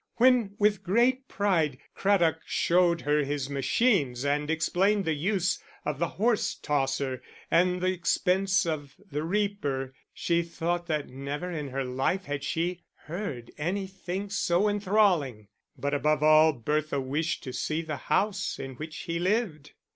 When, 0.15 0.55
with 0.57 0.81
great 0.81 1.27
pride, 1.27 1.77
Craddock 1.93 2.39
showed 2.43 3.01
her 3.01 3.23
his 3.23 3.51
machines 3.51 4.25
and 4.25 4.49
explained 4.49 5.05
the 5.05 5.13
use 5.13 5.61
of 5.85 5.99
the 5.99 6.07
horse 6.07 6.55
tosser 6.55 7.21
and 7.51 7.81
the 7.81 7.89
expense 7.93 8.65
of 8.65 8.95
the 9.11 9.21
reaper, 9.21 9.93
she 10.11 10.41
thought 10.41 10.87
that 10.87 11.09
never 11.11 11.51
in 11.51 11.67
her 11.67 11.85
life 11.85 12.25
had 12.25 12.43
she 12.43 12.81
heard 13.03 13.51
anything 13.59 14.31
so 14.31 14.67
enthralling. 14.67 15.49
But 15.77 15.93
above 15.93 16.23
all 16.23 16.51
Bertha 16.53 16.99
wished 16.99 17.43
to 17.43 17.53
see 17.53 17.83
the 17.83 17.97
house 18.09 18.57
in 18.57 18.77
which 18.77 19.01
he 19.03 19.19
lived. 19.19 19.73